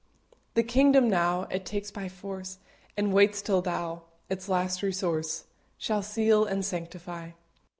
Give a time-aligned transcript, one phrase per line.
[0.55, 2.57] The kingdom now It takes by force,
[2.97, 5.43] And waits till Thou, Its last resource,
[5.77, 7.33] Shall seal and sanctify.